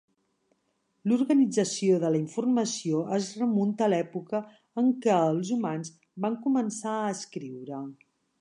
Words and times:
L'organització 1.09 1.99
de 2.03 2.09
la 2.15 2.19
informació 2.21 3.03
es 3.19 3.29
remunta 3.41 3.87
a 3.89 3.91
l'època 3.95 4.41
en 4.83 4.91
què 5.05 5.21
els 5.29 5.55
humans 5.59 5.95
van 6.27 6.43
començar 6.49 6.97
a 7.05 7.17
escriure. 7.19 7.85